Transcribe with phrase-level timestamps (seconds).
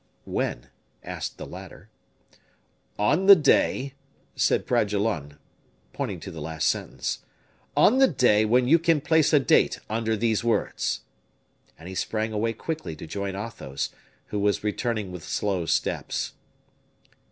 [0.25, 0.69] "When?"
[1.03, 1.89] asked the latter.
[2.97, 3.93] "On the day,"
[4.35, 5.37] said Bragelonne,
[5.93, 7.19] pointing to the last sentence,
[7.77, 11.01] "on the day when you can place a date under these words."
[11.77, 13.89] And he sprang away quickly to join Athos,
[14.29, 16.33] who was returning with slow steps.